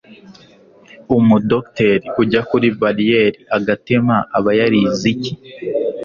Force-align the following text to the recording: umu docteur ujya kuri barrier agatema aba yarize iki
umu 1.15 1.35
docteur 1.51 1.99
ujya 2.21 2.41
kuri 2.49 2.67
barrier 2.79 3.31
agatema 3.57 4.15
aba 4.37 4.51
yarize 4.59 5.05
iki 5.13 5.33